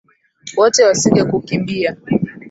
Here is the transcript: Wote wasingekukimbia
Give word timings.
Wote 0.57 0.81
wasingekukimbia 0.87 1.95